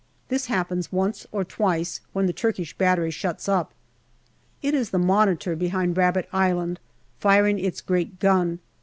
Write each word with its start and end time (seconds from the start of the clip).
This 0.29 0.47
happens 0.47 0.91
once 0.91 1.27
or 1.31 1.43
twice, 1.43 2.01
when 2.11 2.25
the 2.25 2.33
Turkish 2.33 2.75
battery 2.75 3.11
shuts 3.11 3.47
up. 3.47 3.71
It 4.63 4.73
is 4.73 4.89
the 4.89 4.97
Monitor 4.97 5.55
behind 5.55 5.95
Rabbit 5.95 6.27
Island 6.33 6.79
firing 7.19 7.59
its 7.59 7.81
great 7.81 8.17
gun. 8.17 8.57